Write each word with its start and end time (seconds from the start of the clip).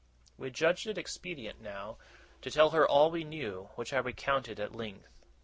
We 0.35 0.49
judged 0.49 0.87
it 0.87 0.97
expedient, 0.97 1.61
now, 1.61 1.99
to 2.41 2.49
tell 2.49 2.71
her 2.71 2.87
all 2.87 3.11
we 3.11 3.23
knew; 3.23 3.69
which 3.75 3.93
I 3.93 3.99
recounted 3.99 4.59
at 4.59 4.73
length. 4.75 5.13